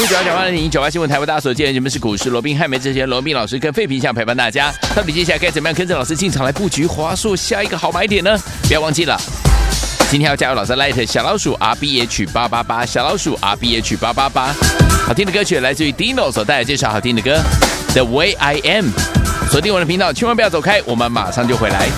[0.00, 8.36] 九九八零九八新闻台为大家所见的节目是股市罗宾汉梅这些罗宾老师跟废品想陪伴大家，到底接下来该怎么样跟着老师进场来布局华硕下一个好买点呢？
[8.66, 9.16] 不要忘记了，
[10.10, 14.54] 今天要加入老师 Light 小老鼠 R B H 八八八小老鼠 R B H 八八八，
[15.06, 17.38] 好听的歌曲来自于 Dino 所带来介绍好听的歌
[17.92, 18.86] The Way I Am，
[19.50, 21.88] 锁定我的频道，千万不要走开，我们马上就回来。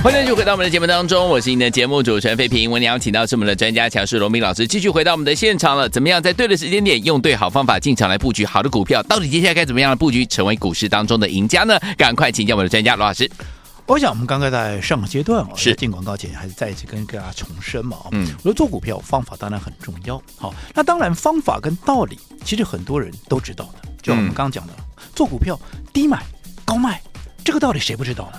[0.00, 2.70] 欢迎继续回到我们的节目当中，我是您的节目主持人费平。
[2.70, 5.88] 我们邀请到是我们的专家强势罗明老师，继续回到我们的现场了。
[5.88, 9.02] 怎么样在对的时间点，用对好方法进场来布局好的股票？
[9.02, 11.76] 到底接下来该怎么样的布局，成为股市当中的赢家呢？
[11.96, 13.28] 赶快请教我们的专家罗老师。
[13.86, 17.96] 我想我们刚刚在上个阶段哦，是进广告前还是再一次跟大家重申嘛。
[18.12, 20.22] 嗯，我说做股票方法当然很重要。
[20.36, 23.88] 好，那当然方法跟道理，其实很多人都知道的。
[24.00, 25.58] 就我们刚刚讲的，嗯、做股票
[25.92, 26.24] 低买
[26.64, 27.02] 高卖，
[27.44, 28.38] 这个道理谁不知道呢？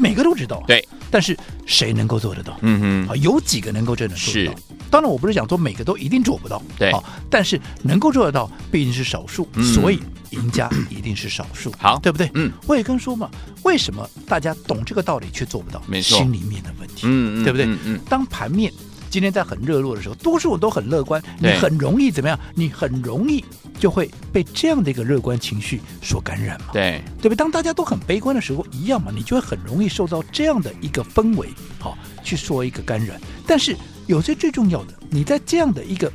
[0.00, 2.58] 每个都知道，对，但是谁能够做得到？
[2.62, 4.54] 嗯哼，啊，有几个能够真的做得到？
[4.90, 6.90] 当然，我不是讲说每个都一定做不到，对，
[7.28, 12.30] 但是能够做得到，毕竟是少数，所以赢家一定是少数，好，对不对？
[12.34, 13.30] 嗯，我也跟说嘛，
[13.62, 15.80] 为什么大家懂这个道理却做不到？
[15.86, 17.66] 没错，心里面的问题，嗯对不对？
[17.66, 18.72] 嗯嗯，当盘面
[19.10, 22.38] 今天在很热络的时候，多数人都很乐观，你很容易怎么样？
[22.54, 23.44] 你很容易。
[23.78, 26.66] 就会被这样的一个乐观情绪所感染嘛？
[26.70, 27.34] 对，对不对？
[27.34, 33.18] 当大家都很悲观的时候，一样嘛，你就会很容易受到这样的一个氛围，好去说一个感染。
[33.46, 33.74] 但是
[34.06, 36.12] 有些最重要的，你在这样的一个。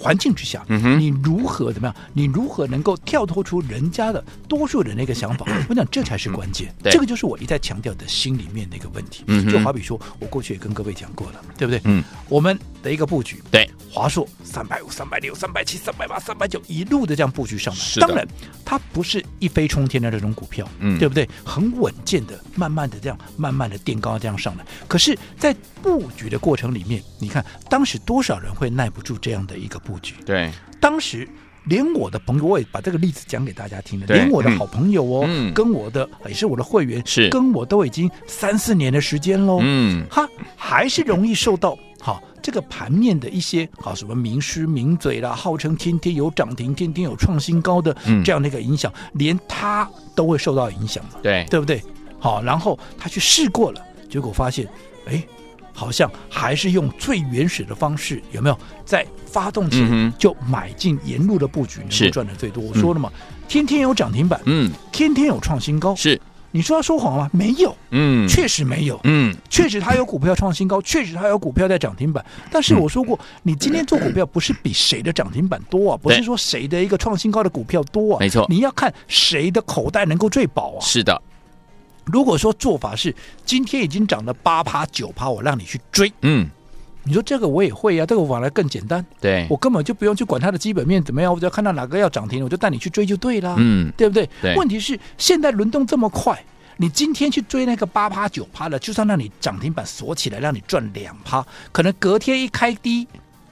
[0.00, 1.94] 环境之下，嗯，你如何怎么样？
[2.14, 5.46] 你如何能够跳脱出人家的多数人的一个想法？
[5.68, 6.74] 我想这才是关键。
[6.82, 9.24] 对，这个就是我一再强调的心里面的一个问题。
[9.26, 11.80] 嗯，就好比说，我过去也跟各位讲过了，对不对？
[11.84, 18.06] 嗯，我们的一个布局，对，华硕三百五、三百六、三百七、三百八、三百九，一路的这样布局上来。
[18.06, 18.26] 当然，
[18.64, 21.28] 它不是一飞冲天的这种股票，嗯，对不对？
[21.44, 24.64] 很稳健的，慢慢的这样，慢慢的垫高这样上来。
[24.86, 30.14] 可是，在布局的过程里面，你看当时多少人会耐不住这样的一个布局？
[30.24, 30.50] 对。
[30.80, 31.28] 当时
[31.64, 34.06] 连我的朋友，我也把这个例子讲给大家听了。
[34.06, 39.58] 连我的好朋友哦，嗯、跟我的也是我的会员，是跟我都已经三四年的时间喽。
[39.62, 51.10] 嗯，他还是容易受到好这个盘面的一些啊什么名师名嘴啦，号称天天有涨停、天天有创新高的这样的一个影响，嗯、连他都会受到影响嘛？
[51.22, 51.82] 对，对不对？
[52.18, 54.68] 好，然后他去试过了，结果发现，
[55.06, 55.22] 哎。
[55.72, 62.62] 好像还是用最原始的方式，有没有在发动前就买进沿路的布局，能够赚的最多？
[62.62, 63.10] 我说了嘛，
[63.48, 66.20] 天天有涨停板，嗯，天天有创新高，是
[66.52, 67.30] 你说他说谎吗？
[67.32, 72.24] 没有，嗯，确实没有，嗯，确实他有股票创新高，确实他有股票在涨停板。
[72.50, 81.20] 但是我说过，你今天做股票不是比谁的涨停板多啊，不是说谁的一个创新高的股票多啊，没错，你要看谁的口袋能够最饱啊，是的。
[82.06, 86.48] 如果说做法是今天已经涨了八趴九趴，我让你去追，嗯，
[87.02, 94.28] 你说这个我也会呀、啊，这个反而更简单，对，我根本就不用去管它的基本面怎么样，我只要看到哪个要涨停，我就带你去追就对了，嗯，对不对？
[94.42, 94.54] 对。
[94.56, 96.38] 问题是现在轮动这么快，
[96.76, 103.06] 你今天去追那个八趴九趴的，就算让你涨停板锁起来，让你赚两趴，可能隔天一开低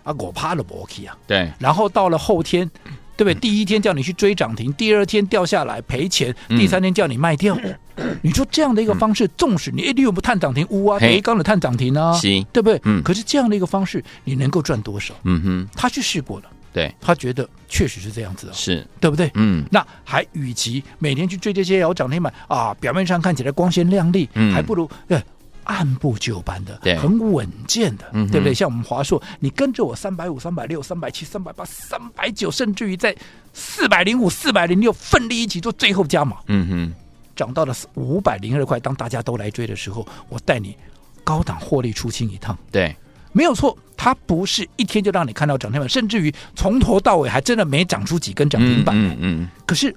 [0.04, 2.70] 啊，我趴了不 OK 啊，对，然后到了后天。
[3.18, 3.34] 对不对？
[3.34, 7.58] 第一天叫你去追涨停，第二天掉下来赔钱，第三天叫你卖掉。
[7.96, 12.16] 嗯、 你说这样的一个方式，纵使你一定有不探涨停，乌啊，没刚的探涨停啊，
[12.52, 12.80] 对不对？
[12.84, 13.02] 嗯。
[13.02, 15.12] 可是这样的一个方式，你能够赚多少？
[15.24, 15.68] 嗯哼。
[15.74, 19.28] 他去试过了，对，他觉得确实是这样子啊，是对不对？
[19.34, 19.64] 嗯。
[19.72, 25.20] 那还与其每天去追这些有涨停板啊，表面上看起来光鲜亮丽，嗯，还不如对。
[25.69, 28.55] 按部就班的，对，很稳健的，嗯、对不对？
[28.55, 33.15] 像我们华硕，你跟着我三百五、三百六、三百七、三百八、三百九，甚至于在
[33.53, 36.38] 四百零五、四百零六，奋力一起做最后加码。
[36.47, 36.94] 嗯哼，
[37.37, 40.75] 涨到了五百零二块，当大家都来追的时候，我带你
[41.23, 42.56] 高档获利出清一趟。
[42.73, 42.97] 对，
[43.32, 48.97] 没有错，它不是一天就让你看到涨停板，甚至于从头到尾还真的没涨出几根涨停板。
[48.97, 49.94] 嗯嗯，嗯，可是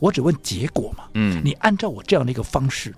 [0.00, 1.04] 我只问结果嘛。
[1.14, 2.92] 嗯，你按照我这样的一个方式。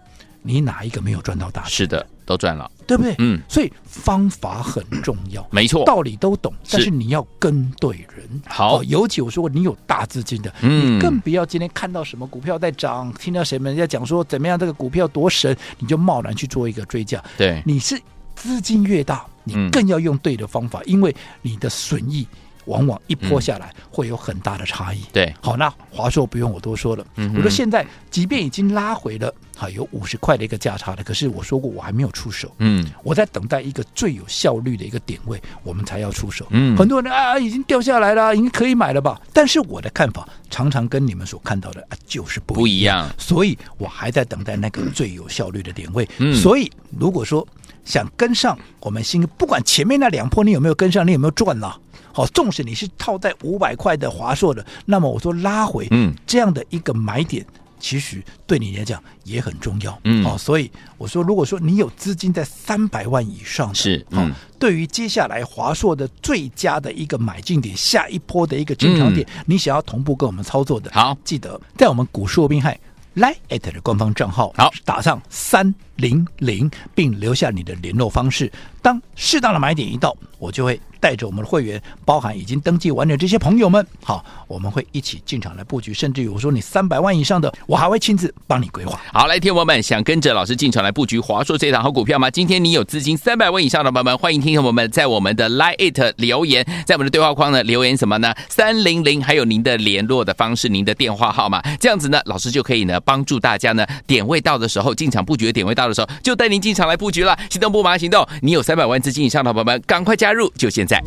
[0.46, 1.70] 你哪一个没有赚到大钱？
[1.70, 3.14] 是的，都赚了，对不对？
[3.19, 8.28] 嗯，所以方法很重要，没错，道理都懂，但是你要跟对人。
[8.46, 17.22] 好，哦、尤其我说过，你有大资金的，嗯，你更不要今天看到什么股票在涨，听到谁们人家讲说怎么样，这个股票多神，你就贸然去做一个追加。
[17.37, 18.00] 对，你是
[18.34, 22.26] 资金越大，你更要用对的方法，嗯、因为你的损益。
[22.67, 25.03] 往往一波下来会有很大的差异。
[25.13, 27.05] 对，好，那华硕不用我多说了。
[27.17, 32.53] 嗯，我说现在即便已经拉回了，啊，有五十块的一个价差了，可是我说过我还没有出手。
[32.59, 36.47] 嗯，我在等待一个最有效率的一个点位，我们才要出手。
[36.51, 39.21] 嗯，很多人啊，已经掉下来了，已经可以买了吧？
[39.33, 46.09] 但是我的看法常常跟你们所看到的啊就是不一样，所以我还在等待那个最有效率的点位。
[46.19, 47.47] 嗯，所以如果说
[47.85, 51.73] 想跟上我们新，不管前面那两波你有没有跟上，你有没有赚呢？
[52.17, 57.45] 好，纵使你是套在五百块的华硕的，那么我说拉回，嗯，这样的一个买点，
[57.79, 72.75] 其实对你来讲也很重要，嗯，好，所以我说，如果说你有资金在三百万以上的，是，嗯，对于接下来华硕的最佳的一个买进点，下一波的一个进场点，你想要同步跟我们操作的，好，记得在我们股市罗宾汉
[73.15, 78.50] LINE@ 的官方账号，好，打上三零零，并留下你的联络方式，
[78.81, 80.81] 当适当的买点一到，我就会。
[80.98, 88.98] 带着我们的会员，包含已经登记完的这些朋友们，好，我们会一起进场来布局，甚至于我说你三百万以上的，我还会亲自帮你规划。
[89.12, 92.31] 好，来，听众们想跟着老师进场来布局华硕这档好股票吗？
[92.31, 98.34] 今天你有资金三百万以上的朋友们，欢迎听众们在我们的 LINE It 留言，在我们的对话框呢留言什么呢？
[98.48, 107.38] 三零零，还有您的联络的方式，您的电话号码，这样子呢，老师就可以呢帮助大家呢点位到的时候进场布局的点位到的时候，就带您进场来布局了。
[107.50, 111.03] 行动不马上行动，你有三百万资金以上的宝宝们，赶快加入，就现在。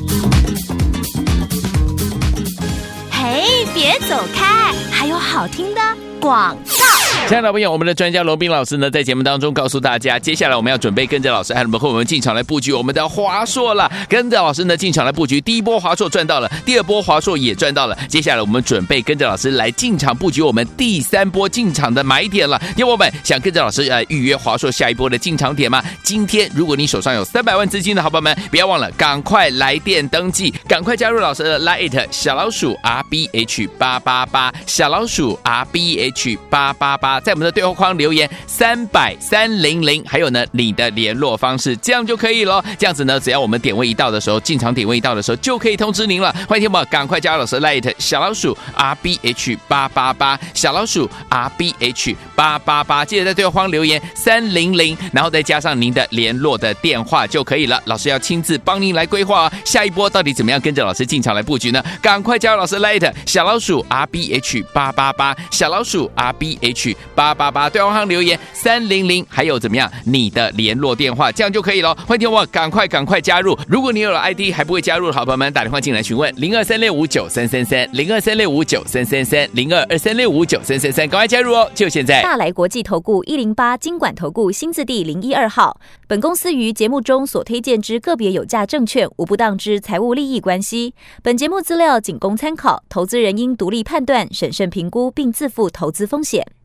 [3.12, 5.82] 嘿，别走开，还有好听的
[6.20, 6.99] 广告。
[7.28, 13.88] 亲爱的朋友，我们的专家罗宾老师呢，在节目当中告诉大家，接下来我们要准备跟着老师，还有们和我们进场来布局我们的华硕了。
[14.10, 17.96] 跟着老师呢进场来布局，第一波华硕赚到了，第二波华硕也赚到了。
[18.08, 22.58] 接下来我们准备跟着老师来进场布局我们第三波进场的买点了。
[22.76, 25.84] 听友们想跟着老师来预约华硕下一波的进场点吗？
[26.02, 37.09] 今天如果你手上有三百万资金的好朋友们，不要忘了赶快来电登记，赶快加入老师的 Lite 小老鼠 R B H 八八八小老鼠 R B H 八八八。
[37.10, 42.64] 啊在我们的对话框留言三百三零零，还有呢你的联络方式，这样就可以了。
[42.78, 46.32] 这样子呢，只要我们点位一到的时候，进场点位一到的时候，就可以通知您了。
[46.48, 57.82] 欢迎听宝赶快加入老师 Light 小老鼠 R B H 八八八小老鼠 R B H 八八八，记得在对话框留言三零零，然后再加上您的联络的电话就可以了。
[57.86, 61.84] 老师要亲自帮您来规划哦，下一波到底怎么样跟着老师进场来布局呢？
[62.02, 66.96] 赶快加入老师 Light 小老鼠 R B H 八八八小老鼠 R B H。
[67.16, 69.92] 八八八对话框留言三零零，还有怎么样？
[70.06, 71.96] 你的联络电话，这样就可以了。
[72.08, 73.58] 欢迎我赶快赶快加入。
[73.68, 81.70] 如果你有了 ID 还不会加入的好朋友们，打电话进来询问零二三六五九三三三零二三六五九三三三零二二三六五九三三三，赶快加入哦！
[81.74, 82.22] 就现在。
[82.22, 85.80] 大来国际投顾一零八金管投顾新字第零一二号。
[86.08, 90.94] 本公司于节目中所推荐之个别有价证券无不当之财务利益关系。
[91.22, 96.59] 本节目资料仅供参考，投资人应独立判断、审慎评估并自负投资风险。